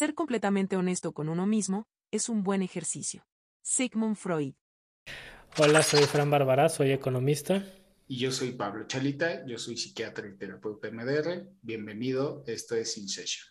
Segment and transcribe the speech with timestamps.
[0.00, 3.26] Ser completamente honesto con uno mismo es un buen ejercicio.
[3.60, 4.54] Sigmund Freud.
[5.58, 7.66] Hola, soy Fran Bárbara, soy economista.
[8.08, 11.52] Y yo soy Pablo Chalita, yo soy psiquiatra y terapeuta MDR.
[11.60, 13.46] Bienvenido, esto es In Session.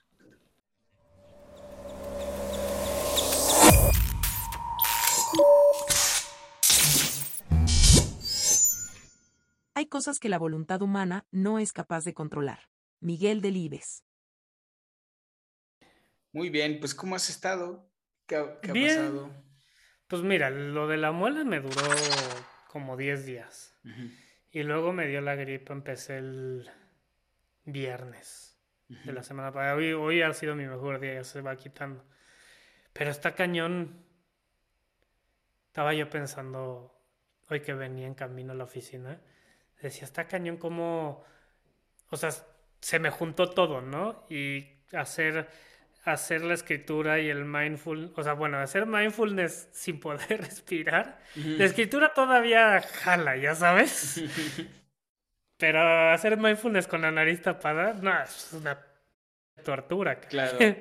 [9.76, 12.72] Hay cosas que la voluntad humana no es capaz de controlar.
[13.02, 14.04] Miguel Delibes.
[16.32, 17.90] Muy bien, pues ¿cómo has estado?
[18.26, 18.88] ¿Qué ha, Bien.
[18.88, 19.32] pasado?
[20.08, 21.82] Pues mira, lo de la muela me duró
[22.68, 23.80] como 10 días.
[24.52, 26.70] Y luego me dio la gripa, empecé el
[27.64, 29.76] viernes de la semana pasada.
[29.76, 32.04] Hoy, hoy ha sido mi mejor día, ya se va quitando.
[32.94, 34.04] Pero está cañón.
[35.68, 37.00] Estaba yo pensando,
[37.50, 39.22] hoy que venía en camino a la oficina,
[39.82, 41.24] decía, está cañón como,
[42.10, 42.32] o sea,
[42.82, 44.26] se me juntó todo, ¿no?
[44.30, 45.48] Y hacer,
[46.04, 51.20] hacer la escritura y el mindful, o sea, bueno, hacer mindfulness sin poder respirar.
[51.36, 54.24] La escritura todavía jala, ya sabes.
[55.58, 58.80] Pero hacer mindfulness con la nariz tapada, no, es una
[59.64, 60.16] tortura.
[60.20, 60.30] cara.
[60.30, 60.76] Claro, ¿No?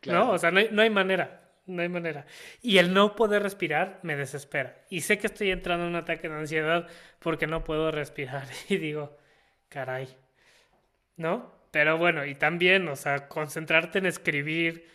[0.00, 0.30] claro.
[0.30, 1.38] O sea, no hay, no hay manera.
[1.64, 2.26] No hay manera.
[2.60, 4.82] Y el no poder respirar me desespera.
[4.90, 6.88] Y sé que estoy entrando en un ataque de ansiedad
[7.20, 8.46] porque no puedo respirar.
[8.68, 9.16] Y digo,
[9.68, 10.08] caray.
[11.16, 11.61] ¿No?
[11.72, 14.88] Pero bueno, y también, o sea, concentrarte en escribir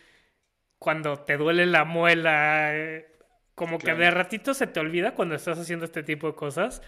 [0.78, 2.76] cuando te duele la muela.
[2.76, 3.08] eh,
[3.56, 4.00] como que Claro.
[4.00, 6.82] de ratito se te olvida cuando estás haciendo este tipo de cosas.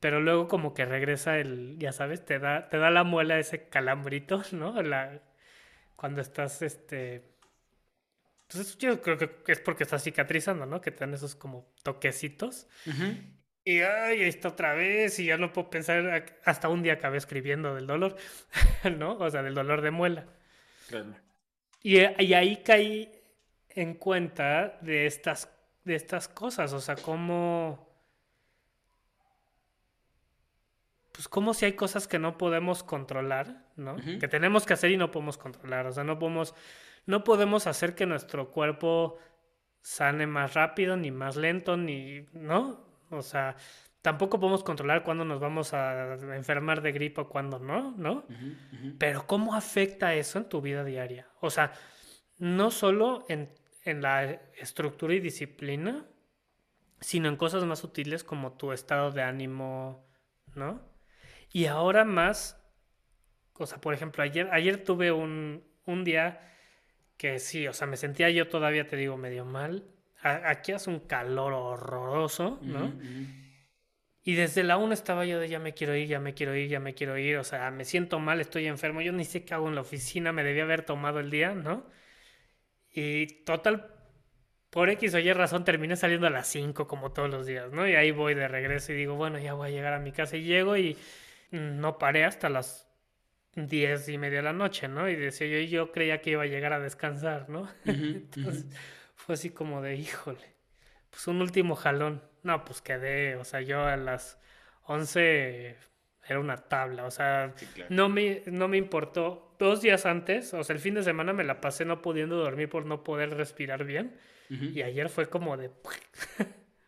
[0.00, 3.68] Pero luego como que regresa el, ya sabes, te da, te da la muela ese
[3.68, 4.82] calambrito, ¿no?
[4.82, 5.22] La,
[5.96, 7.30] cuando estás, este...
[8.48, 10.80] Entonces yo creo que es porque estás cicatrizando, ¿no?
[10.80, 12.68] Que te dan esos como toquecitos.
[13.64, 17.18] Y ay, ahí está otra vez y ya no puedo pensar, hasta un día acabé
[17.18, 18.16] escribiendo del dolor,
[18.98, 19.16] ¿no?
[19.18, 20.26] O sea, del dolor de muela.
[20.88, 21.14] Claro.
[21.82, 23.12] Y, y ahí caí
[23.68, 25.48] en cuenta de estas,
[25.84, 27.90] de estas cosas, o sea, cómo...
[31.12, 33.96] Pues como si hay cosas que no podemos controlar, ¿no?
[34.18, 36.54] Que tenemos que hacer y no podemos controlar, o sea, no podemos,
[37.04, 39.18] no podemos hacer que nuestro cuerpo
[39.82, 42.91] sane más rápido, ni más lento, ni, ¿no?
[43.12, 43.56] O sea,
[44.00, 48.24] tampoco podemos controlar cuándo nos vamos a enfermar de gripe o cuándo no, ¿no?
[48.98, 51.28] Pero ¿cómo afecta eso en tu vida diaria?
[51.40, 51.72] O sea,
[52.38, 53.48] no solo en,
[53.84, 54.24] en la
[54.58, 56.06] estructura y disciplina,
[57.00, 60.06] sino en cosas más sutiles como tu estado de ánimo,
[60.54, 60.80] ¿no?
[61.52, 62.60] Y ahora más,
[63.54, 66.40] o sea, por ejemplo, ayer, ayer tuve un, un día
[67.16, 69.91] que sí, o sea, me sentía yo todavía, te digo, medio mal.
[70.22, 72.92] Aquí hace un calor horroroso, ¿no?
[74.24, 76.68] Y desde la 1 estaba yo de ya me quiero ir, ya me quiero ir,
[76.68, 77.36] ya me quiero ir.
[77.38, 79.00] O sea, me siento mal, estoy enfermo.
[79.00, 81.84] Yo ni sé qué hago en la oficina, me debía haber tomado el día, ¿no?
[82.94, 83.88] Y total,
[84.70, 87.88] por X o Y razón, terminé saliendo a las 5 como todos los días, ¿no?
[87.88, 90.36] Y ahí voy de regreso y digo, bueno, ya voy a llegar a mi casa.
[90.36, 90.96] Y llego y
[91.50, 92.88] no paré hasta las
[93.56, 95.08] 10 y media de la noche, ¿no?
[95.08, 97.68] Y decía yo, yo creía que iba a llegar a descansar, ¿no?
[97.84, 98.66] Entonces.
[99.26, 100.54] Fue así como de, híjole,
[101.10, 102.22] pues un último jalón.
[102.42, 104.38] No, pues quedé, o sea, yo a las
[104.84, 105.76] 11
[106.26, 107.90] era una tabla, o sea, Sí, claro.
[107.94, 109.54] no me, no me importó.
[109.58, 112.68] Dos días antes, o sea, el fin de semana me la pasé no pudiendo dormir
[112.68, 114.18] por no poder respirar bien.
[114.50, 115.68] Y ayer fue como de...
[115.70, 115.72] o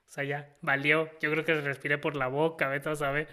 [0.05, 1.09] sea, ya, valió.
[1.21, 3.29] Yo creo que respiré por la boca, vete a saber.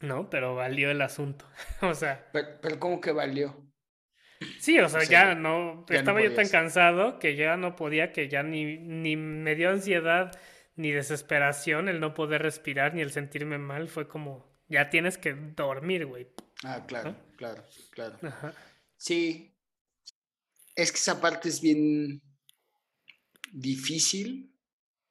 [0.00, 1.46] No, pero valió el asunto.
[1.82, 3.65] o sea, Pero, pero ¿cómo que valió?
[4.60, 8.12] Sí, o sea, ya no, ya no estaba yo tan cansado que ya no podía,
[8.12, 10.32] que ya ni, ni me dio ansiedad
[10.74, 13.88] ni desesperación el no poder respirar ni el sentirme mal.
[13.88, 16.28] Fue como, ya tienes que dormir, güey.
[16.64, 18.18] Ah, claro, claro, claro.
[18.22, 18.52] Ajá.
[18.96, 19.54] Sí.
[20.74, 22.20] Es que esa parte es bien
[23.52, 24.52] difícil.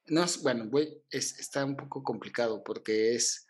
[0.08, 3.48] No, es- bueno, güey, es, está un poco complicado porque es,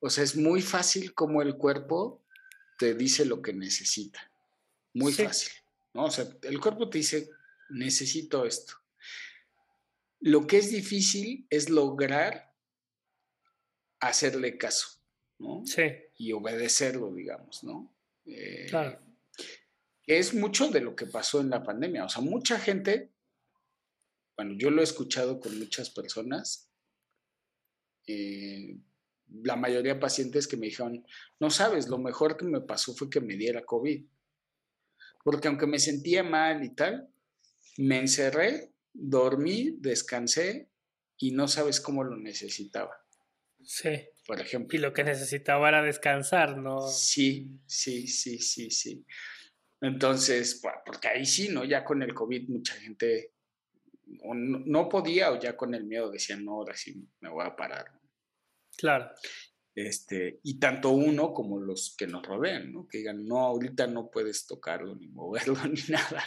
[0.00, 2.24] o sea, es muy fácil como el cuerpo
[2.78, 4.20] te dice lo que necesita.
[4.98, 5.24] Muy Sí.
[5.24, 5.52] fácil,
[5.94, 6.04] ¿no?
[6.06, 7.30] O sea, el cuerpo te dice,
[7.70, 8.74] necesito esto.
[10.20, 12.54] Lo que es difícil es lograr
[14.00, 15.00] hacerle caso,
[15.38, 15.62] ¿no?
[15.64, 15.82] Sí,
[16.16, 17.94] y obedecerlo, digamos, ¿no?
[18.26, 19.00] Eh, Claro.
[20.06, 22.04] es mucho de lo que pasó en la pandemia.
[22.04, 23.12] O sea, mucha gente,
[24.36, 26.70] bueno, yo lo he escuchado con muchas personas,
[28.06, 28.78] eh,
[29.42, 31.04] la mayoría de pacientes que me dijeron,
[31.38, 34.04] no sabes, lo mejor que me pasó fue que me diera COVID.
[35.28, 37.06] Porque aunque me sentía mal y tal,
[37.76, 40.70] me encerré, dormí, descansé
[41.18, 43.04] y no sabes cómo lo necesitaba,
[43.62, 43.90] sí.
[44.26, 44.74] por ejemplo.
[44.74, 46.80] Y lo que necesitaba era descansar, ¿no?
[46.88, 49.04] Sí, sí, sí, sí, sí.
[49.82, 51.62] Entonces, porque ahí sí, ¿no?
[51.62, 53.34] Ya con el COVID mucha gente
[54.06, 57.84] no, podía o ya con el miedo decían, no, ahora sí me voy a parar.
[58.78, 59.10] Claro.
[59.78, 62.88] Este, y tanto uno como los que nos rodean, ¿no?
[62.88, 66.24] Que digan, no, ahorita no puedes tocarlo, ni moverlo, ni nada.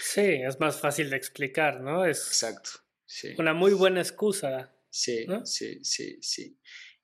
[0.00, 2.04] Sí, es más fácil de explicar, ¿no?
[2.04, 2.70] Es Exacto.
[3.04, 3.34] Sí.
[3.36, 4.72] Una muy buena excusa.
[4.88, 6.56] Sí, sí, sí, sí.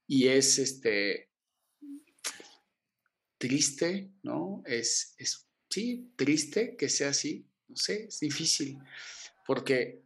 [0.06, 1.32] Y es este
[3.36, 4.62] triste, ¿no?
[4.66, 8.78] Es, es, sí, triste que sea así, no sé, es difícil,
[9.44, 10.04] porque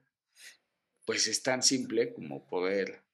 [1.04, 3.04] pues es tan simple como poder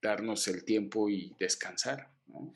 [0.00, 2.11] darnos el tiempo y descansar.
[2.32, 2.52] ¿No?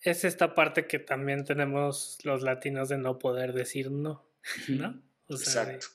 [0.00, 4.28] Es esta parte que también tenemos los latinos de no poder decir no,
[4.68, 5.02] ¿no?
[5.28, 5.88] Exacto.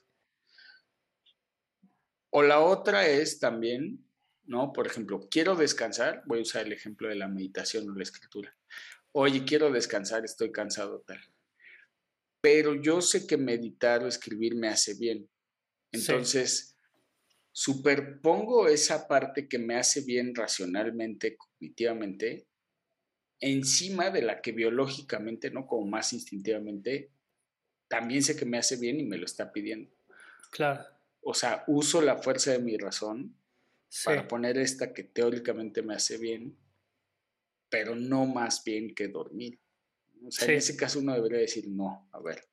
[2.29, 4.05] O la otra es también,
[4.45, 4.71] ¿no?
[4.73, 8.55] Por ejemplo, quiero descansar, voy a usar el ejemplo de la meditación o la escritura.
[9.11, 11.19] Oye, quiero descansar, estoy cansado tal.
[12.41, 15.29] Pero yo sé que meditar o escribir me hace bien.
[15.91, 16.75] Entonces,
[17.51, 22.47] superpongo esa parte que me hace bien racionalmente, cognitivamente,
[23.41, 25.67] encima de la que biológicamente, ¿no?
[25.67, 27.09] Como más instintivamente,
[27.87, 29.91] también sé que me hace bien y me lo está pidiendo.
[30.51, 30.85] Claro.
[31.21, 33.35] O sea, uso la fuerza de mi razón
[34.05, 36.55] para poner esta que teóricamente me hace bien,
[37.69, 39.59] pero no más bien que dormir.
[40.25, 42.43] O sea, en ese caso uno debería decir, no, a ver,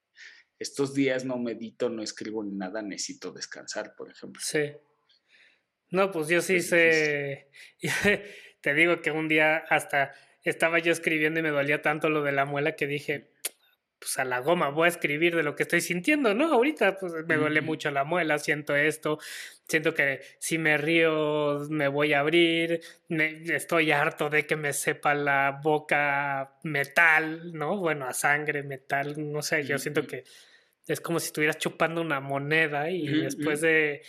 [0.58, 4.42] estos días no medito, no escribo ni nada, necesito descansar, por ejemplo.
[4.44, 4.72] Sí.
[5.90, 7.48] No, pues yo sí sé,
[8.60, 10.14] te digo que un día hasta
[10.44, 13.30] estaba yo escribiendo y me dolía tanto lo de la muela que dije,
[13.98, 16.52] pues a la goma voy a escribir de lo que estoy sintiendo, ¿no?
[16.52, 19.18] Ahorita pues me duele mucho la muela, siento esto,
[19.66, 25.14] siento que si me río me voy a abrir, estoy harto de que me sepa
[25.14, 27.76] la boca metal, ¿no?
[27.78, 30.24] Bueno, a sangre, metal, no sé, yo siento que
[30.86, 34.02] es como si estuvieras chupando una moneda y después de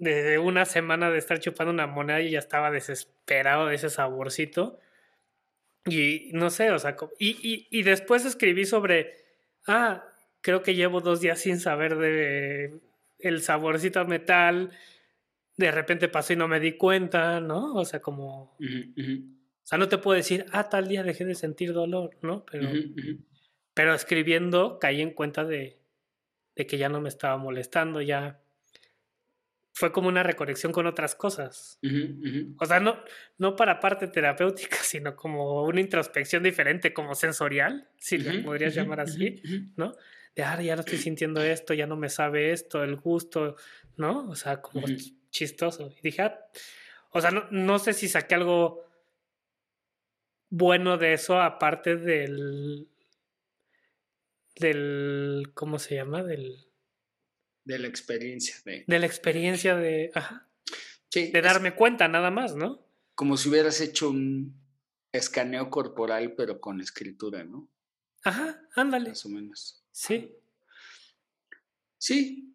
[0.00, 4.80] de una semana de estar chupando una moneda y ya estaba desesperado de ese saborcito.
[5.90, 9.14] Y no sé, o sea, y, y, después escribí sobre,
[9.66, 10.04] ah,
[10.40, 12.80] creo que llevo dos días sin saber de
[13.18, 14.70] el saborcito a metal,
[15.56, 17.74] de repente pasó y no me di cuenta, ¿no?
[17.74, 18.56] O sea, como...
[18.58, 22.44] O sea, no te puedo decir, ah, tal día dejé de sentir dolor, ¿no?
[22.50, 22.70] Pero,
[23.74, 25.78] pero escribiendo caí en cuenta de,
[26.56, 28.40] de que ya no me estaba molestando, ya
[29.80, 31.78] fue como una reconexión con otras cosas.
[32.58, 33.02] O sea, no,
[33.38, 39.00] no para parte terapéutica, sino como una introspección diferente, como sensorial, si lo podrías llamar
[39.00, 39.42] así,
[39.76, 39.94] ¿no?
[40.36, 43.56] De, ah, ya no estoy sintiendo esto, ya no me sabe esto, el gusto,
[43.96, 44.28] ¿no?
[44.28, 44.86] O sea, como
[45.30, 45.90] chistoso.
[45.98, 46.38] Y dije, ah,
[47.12, 48.84] o sea, no, no sé si saqué algo
[50.50, 52.86] bueno de eso, aparte del,
[54.56, 56.22] del, ¿cómo se llama?
[56.22, 56.69] Del
[57.70, 58.56] de la experiencia.
[58.64, 60.10] De, de la experiencia de...
[60.14, 60.48] Ajá.
[61.14, 62.84] de darme cuenta nada más, ¿no?
[63.14, 64.54] Como si hubieras hecho un
[65.12, 67.68] escaneo corporal, pero con escritura, ¿no?
[68.24, 69.10] Ajá, ándale.
[69.10, 69.82] Más o menos.
[69.92, 70.34] Sí.
[71.98, 72.52] Sí.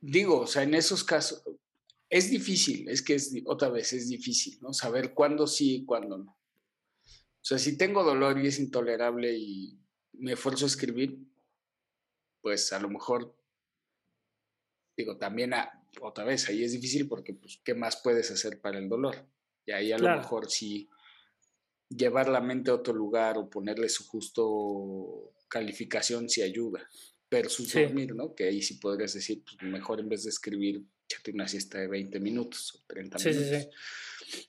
[0.00, 1.42] Digo, o sea, en esos casos
[2.10, 4.72] es difícil, es que es otra vez es difícil, ¿no?
[4.72, 6.30] Saber cuándo sí y cuándo no.
[6.30, 9.78] O sea, si tengo dolor y es intolerable y
[10.12, 11.18] me esfuerzo a escribir,
[12.40, 13.34] pues a lo mejor
[14.96, 15.52] digo, también
[16.00, 19.26] otra vez, ahí es difícil porque, pues, ¿qué más puedes hacer para el dolor?
[19.66, 20.88] Y ahí a lo mejor sí
[21.88, 26.88] llevar la mente a otro lugar o ponerle su justo calificación sí ayuda.
[27.30, 28.34] Versus dormir, ¿no?
[28.34, 31.88] Que ahí sí podrías decir, pues mejor en vez de escribir, échate una siesta de
[31.88, 33.48] 20 minutos o 30 minutos.
[33.48, 34.44] Sí, sí.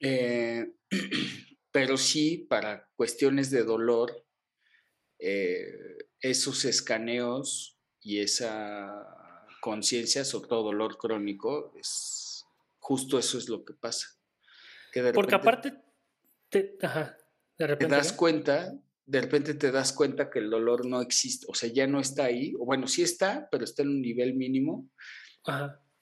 [0.00, 0.72] Eh,
[1.70, 4.24] pero sí, para cuestiones de dolor,
[5.18, 9.27] eh, esos escaneos y esa
[9.68, 12.46] conciencia, sobre todo dolor crónico, es
[12.78, 14.06] justo eso es lo que pasa.
[15.12, 15.74] Porque aparte,
[16.48, 16.78] te,
[17.58, 18.72] de repente, te das cuenta,
[19.04, 22.24] de repente te das cuenta que el dolor no existe, o sea, ya no está
[22.24, 24.90] ahí, o bueno, sí está, pero está en un nivel mínimo.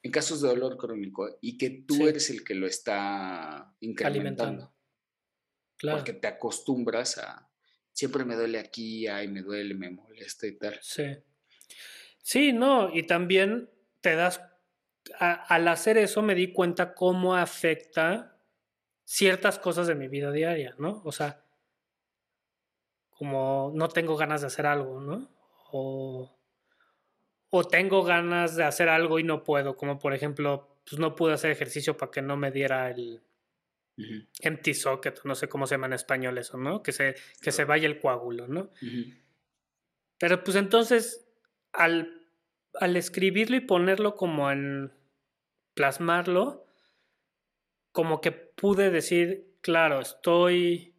[0.01, 4.73] En casos de dolor crónico, y que tú eres el que lo está incrementando.
[5.77, 5.99] Claro.
[5.99, 7.51] Porque te acostumbras a,
[7.93, 10.79] siempre me duele aquí, ay, me duele, me molesta y tal.
[10.81, 11.03] Sí.
[12.27, 14.43] Sí, no, y también te das,
[15.21, 18.37] al hacer eso me di cuenta cómo afecta
[19.05, 21.03] ciertas cosas de mi vida diaria, ¿no?
[21.05, 21.45] O sea,
[23.11, 25.31] como no tengo ganas de hacer algo, ¿no?
[25.71, 26.37] O,
[27.51, 31.35] o tengo ganas de hacer algo y no puedo, como por ejemplo, pues no pude
[31.35, 33.23] hacer ejercicio para que no me diera el
[34.41, 36.83] empty socket, no sé cómo se llama en español eso, ¿no?
[36.83, 38.71] Que se, que se vaya el coágulo, ¿no?
[40.19, 41.29] Pero pues entonces,
[41.73, 42.16] al,
[42.81, 44.93] al escribirlo y ponerlo como en
[45.75, 46.67] plasmarlo,
[47.93, 50.95] como que pude decir, claro, estoy...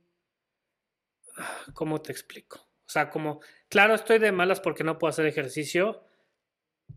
[1.74, 2.60] ¿Cómo te explico?
[2.60, 6.04] O sea, como, claro, estoy de malas porque no puedo hacer ejercicio,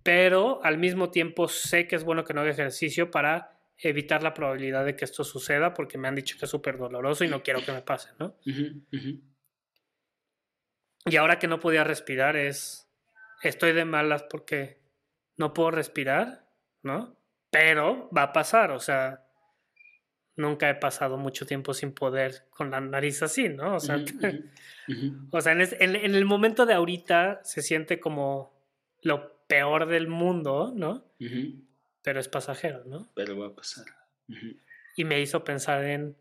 [0.02, 4.34] pero al mismo tiempo sé que es bueno que no haga ejercicio para evitar la
[4.34, 7.42] probabilidad de que esto suceda porque me han dicho que es súper doloroso y no
[7.42, 8.36] quiero que me pase, ¿no?
[11.06, 12.89] Y ahora que no podía respirar es,
[13.42, 14.80] estoy de malas porque
[15.36, 16.46] no puedo respirar,
[16.82, 17.16] ¿no?
[17.50, 19.26] Pero va a pasar, o sea,
[20.36, 23.76] nunca he pasado mucho tiempo sin poder con la nariz así, ¿no?
[23.76, 23.96] O sea,
[25.30, 28.52] o sea en, en, el momento de ahorita se siente como
[29.02, 31.04] lo peor del mundo, ¿no?
[32.02, 33.10] Pero es pasajero, ¿no?
[33.14, 33.84] Pero va a pasar.
[34.96, 36.16] Y me hizo pensar en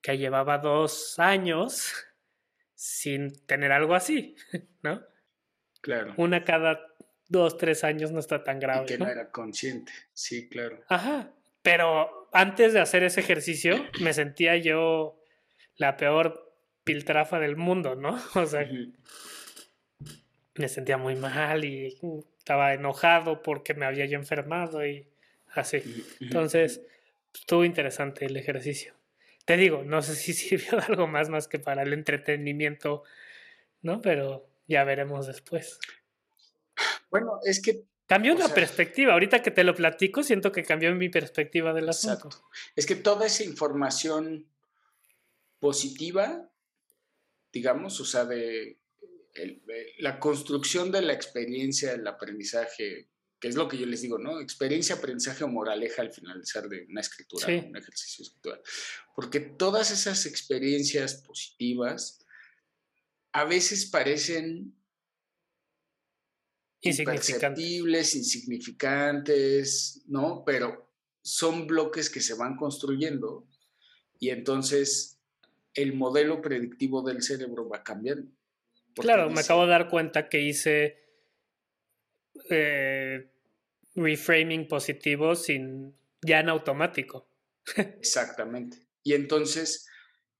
[0.00, 1.92] que llevaba dos años
[2.74, 4.36] sin tener algo así,
[4.82, 5.02] ¿no?
[5.88, 6.12] Claro.
[6.18, 6.86] Una cada
[7.28, 8.82] dos, tres años no está tan grave.
[8.82, 10.84] Y que no, era consciente, sí, claro.
[10.86, 15.18] Ajá, pero antes de hacer ese ejercicio me sentía yo
[15.76, 16.54] la peor
[16.84, 18.20] piltrafa del mundo, ¿no?
[18.34, 18.68] O sea,
[20.56, 21.96] me sentía muy mal y
[22.36, 25.08] estaba enojado porque me había yo enfermado y
[25.54, 26.04] así.
[26.20, 26.82] Entonces,
[27.32, 28.92] estuvo interesante el ejercicio.
[29.46, 33.04] Te digo, no sé si sirvió de algo más más que para el entretenimiento,
[33.80, 34.02] ¿no?
[34.02, 35.78] Pero ya veremos después.
[37.10, 37.84] Bueno, es que...
[38.06, 39.12] Cambió la perspectiva.
[39.12, 42.28] Ahorita que te lo platico, siento que cambió mi perspectiva del asunto.
[42.28, 42.50] Exacto.
[42.74, 44.46] Es que toda esa información
[45.58, 46.50] positiva,
[47.52, 48.78] digamos, o sea, de
[49.98, 53.08] la construcción de la experiencia del aprendizaje,
[53.38, 54.40] que es lo que yo les digo, ¿no?
[54.40, 58.62] Experiencia, aprendizaje o moraleja al finalizar de una escritura, un ejercicio escritural.
[59.14, 62.24] Porque todas esas experiencias positivas
[63.38, 64.74] a veces parecen
[66.80, 70.42] imperceptibles, insignificantes, ¿no?
[70.44, 70.92] Pero
[71.22, 73.46] son bloques que se van construyendo
[74.18, 75.20] y entonces
[75.74, 78.28] el modelo predictivo del cerebro va cambiando.
[78.94, 80.98] Claro, me acabo de dar cuenta que hice
[82.50, 83.30] eh,
[83.94, 87.30] reframing positivo sin ya en automático.
[87.76, 88.78] Exactamente.
[89.04, 89.87] Y entonces,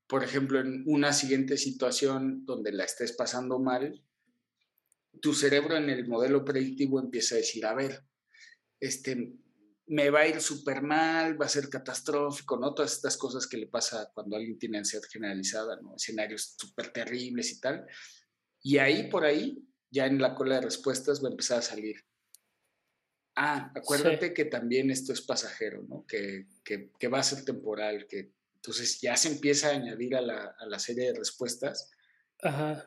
[0.09, 4.03] por ejemplo, en una siguiente situación donde la estés pasando mal,
[5.21, 8.05] tu cerebro en el modelo predictivo empieza a decir, a ver,
[8.81, 9.35] este,
[9.89, 12.75] me va a ir súper mal, va a ser catastrófico, ¿no?
[12.75, 15.97] Todas estas cosas que le pasa cuando alguien tiene ansiedad generalizada, ¿no?
[15.97, 17.87] Escenarios súper terribles y tal.
[18.63, 21.97] Y ahí por ahí, ya en la cola de respuestas va a empezar a salir.
[23.35, 26.05] Ah, acuérdate que también esto es pasajero, ¿no?
[26.07, 30.57] Que, que, va a ser temporal, que entonces ya se empieza a añadir a la,
[30.59, 31.91] a la serie de respuestas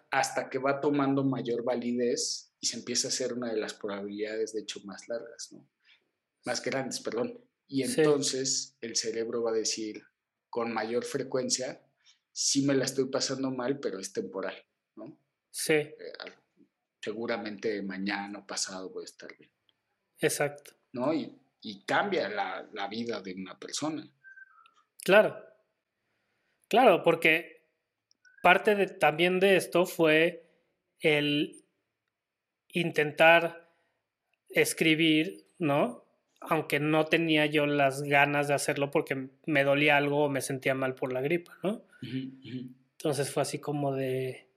[0.10, 4.54] hasta que va tomando mayor validez y se empieza a hacer una de las probabilidades,
[4.54, 5.68] de hecho, más largas, ¿no?
[6.46, 7.40] Más grandes, perdón.
[7.68, 10.04] Y entonces el cerebro va a decir
[10.50, 11.82] con mayor frecuencia,
[12.32, 14.56] sí me la estoy pasando mal, pero es temporal,
[14.96, 15.18] ¿no?
[15.50, 15.74] Sí.
[15.74, 15.96] Eh,
[17.02, 19.52] seguramente mañana o pasado voy a estar bien.
[20.20, 20.74] Exacto.
[20.94, 21.14] ¿No?
[21.14, 21.38] Y,
[21.86, 24.08] cambia la, la, vida de una persona.
[25.04, 25.51] Claro.
[26.72, 27.66] Claro, porque
[28.42, 30.46] parte de, también de esto fue
[31.02, 31.66] el
[32.70, 33.70] intentar
[34.48, 36.06] escribir, ¿no?
[36.40, 40.74] Aunque no tenía yo las ganas de hacerlo porque me dolía algo o me sentía
[40.74, 41.84] mal por la gripa, ¿no?
[42.02, 44.48] Entonces fue así como de,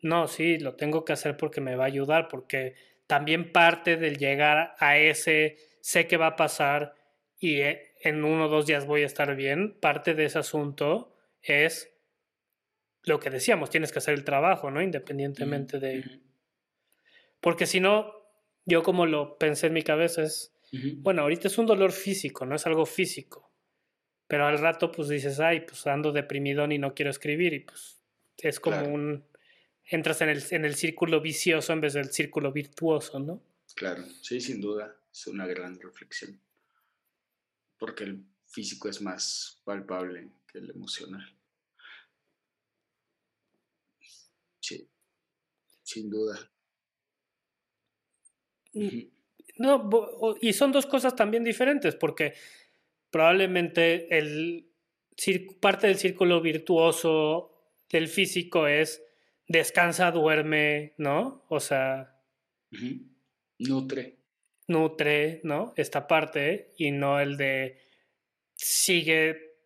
[0.00, 2.74] no, sí, lo tengo que hacer porque me va a ayudar, porque
[3.06, 6.94] también parte del llegar a ese, sé que va a pasar
[7.38, 11.16] y eh, en uno o dos días voy a estar bien, parte de ese asunto
[11.40, 11.92] es
[13.04, 14.82] lo que decíamos, tienes que hacer el trabajo, ¿no?
[14.82, 16.20] Independientemente de...
[17.40, 18.12] Porque si no,
[18.64, 20.52] yo como lo pensé en mi cabeza es,
[20.96, 23.52] bueno, ahorita es un dolor físico, no es algo físico,
[24.26, 28.02] pero al rato pues dices, ay, pues ando deprimido y no quiero escribir y pues
[28.38, 29.24] es como un
[29.84, 33.42] entras en el, en el círculo vicioso en vez del círculo virtuoso, ¿no?
[33.74, 36.40] Claro, sí, sin duda, es una gran reflexión.
[37.82, 41.36] Porque el físico es más palpable que el emocional.
[44.60, 44.88] Sí,
[45.82, 46.48] sin duda.
[48.74, 49.00] Mm,
[49.58, 49.90] no,
[50.40, 52.34] y son dos cosas también diferentes, porque
[53.10, 54.70] probablemente el,
[55.60, 57.50] parte del círculo virtuoso
[57.90, 59.02] del físico es
[59.48, 61.46] descansa, duerme, ¿no?
[61.48, 62.16] O sea...
[63.58, 64.21] Nutre.
[64.72, 65.72] Nutre, ¿no?
[65.76, 67.78] Esta parte y no el de
[68.54, 69.56] sigue,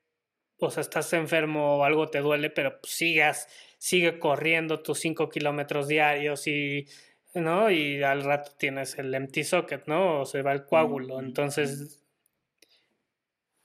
[0.58, 3.48] o sea, estás enfermo o algo te duele, pero sigas
[3.78, 6.86] sigue corriendo tus 5 kilómetros diarios y,
[7.34, 7.70] ¿no?
[7.70, 10.22] Y al rato tienes el empty socket, ¿no?
[10.22, 11.20] O se va el coágulo.
[11.20, 12.02] Entonces,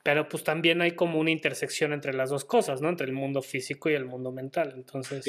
[0.04, 2.90] pero pues también hay como una intersección entre las dos cosas, ¿no?
[2.90, 4.74] Entre el mundo físico y el mundo mental.
[4.76, 5.26] Entonces,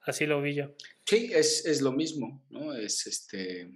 [0.00, 0.74] así lo vi yo.
[1.04, 2.74] Sí, es, es lo mismo, ¿no?
[2.74, 3.68] Es este,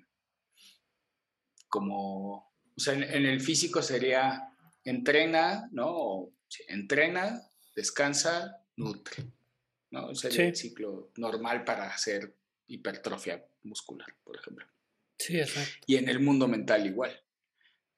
[1.70, 4.52] como, o sea, en, el físico sería
[4.84, 6.32] entrena, ¿no?
[6.68, 7.40] entrena,
[7.74, 9.24] descansa, nutre,
[9.90, 10.14] ¿no?
[10.14, 12.34] Sería el ciclo normal para hacer
[12.66, 14.66] hipertrofia muscular, por ejemplo.
[15.16, 15.86] Sí, exacto.
[15.86, 17.18] Y en el mundo mental igual.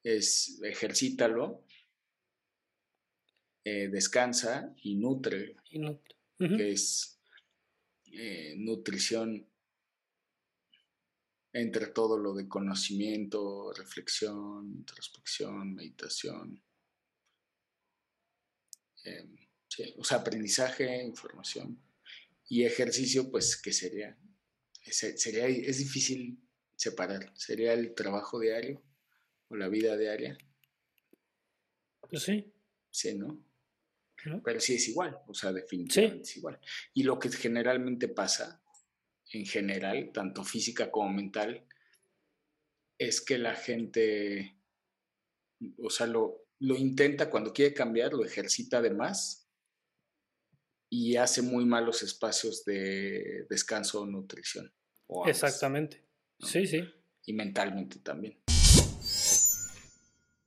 [0.03, 1.63] Es ejercítalo,
[3.63, 6.15] eh, descansa y nutre, y nutre.
[6.37, 7.17] que es
[8.11, 9.47] eh, nutrición
[11.53, 16.63] entre todo lo de conocimiento, reflexión, introspección, meditación.
[19.03, 19.37] Em,
[19.97, 21.79] o sea, aprendizaje, información
[22.49, 24.17] y ejercicio, pues, ¿qué sería?
[24.81, 25.47] sería?
[25.47, 26.39] Es difícil
[26.75, 27.31] separar.
[27.35, 28.83] ¿Sería el trabajo diario
[29.47, 30.37] o la vida diaria?
[32.09, 32.51] Pues sí.
[32.89, 33.43] Sí, ¿no?
[34.43, 36.59] Pero sí es igual, o sea, definitivamente es igual.
[36.93, 38.62] Y lo que generalmente pasa
[39.33, 41.65] en general, tanto física como mental,
[42.97, 44.55] es que la gente,
[45.79, 49.49] o sea, lo, lo intenta cuando quiere cambiar, lo ejercita de más
[50.89, 54.71] y hace muy malos espacios de descanso o nutrición.
[55.25, 56.05] Exactamente.
[56.39, 56.83] Sí, sí.
[57.25, 58.37] Y mentalmente también.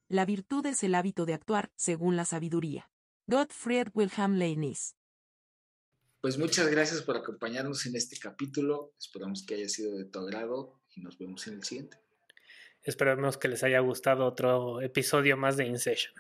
[0.08, 2.88] La virtud es el hábito de actuar según la sabiduría.
[3.26, 4.94] Gottfried Wilhelm Leibniz
[6.26, 8.92] pues muchas gracias por acompañarnos en este capítulo.
[8.98, 11.98] Esperamos que haya sido de tu agrado y nos vemos en el siguiente.
[12.82, 16.12] Esperamos que les haya gustado otro episodio más de InSession.